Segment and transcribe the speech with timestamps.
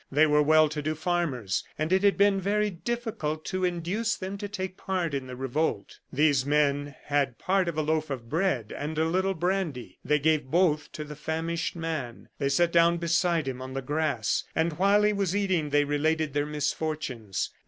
[0.11, 4.35] They were well to do farmers, and it had been very difficult to induce them
[4.39, 5.99] to take part in the revolt.
[6.11, 9.99] These men had part of a loaf of bread and a little brandy.
[10.03, 12.29] They gave both to the famished man.
[12.39, 16.33] They sat down beside him on the grass, and while he was eating they related
[16.33, 17.51] their misfortunes.